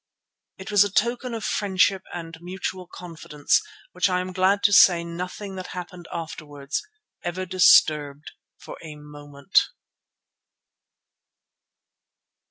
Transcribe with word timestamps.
It 0.57 0.71
was 0.71 0.83
a 0.83 0.91
token 0.91 1.35
of 1.35 1.43
friendship 1.45 2.01
and 2.11 2.35
mutual 2.41 2.87
confidence 2.87 3.61
which 3.91 4.09
I 4.09 4.19
am 4.19 4.33
glad 4.33 4.63
to 4.63 4.73
say 4.73 5.03
nothing 5.03 5.57
that 5.57 5.67
happened 5.77 6.07
afterwards 6.11 6.81
ever 7.23 7.45
disturbed 7.45 8.31
for 8.57 8.79
a 8.81 8.95
moment. 8.95 9.61